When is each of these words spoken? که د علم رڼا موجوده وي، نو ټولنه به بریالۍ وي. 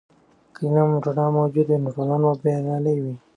که 0.55 0.61
د 0.65 0.67
علم 0.73 0.91
رڼا 1.05 1.25
موجوده 1.37 1.73
وي، 1.75 1.81
نو 1.83 1.89
ټولنه 1.95 2.27
به 2.31 2.37
بریالۍ 2.43 2.97
وي. 3.03 3.13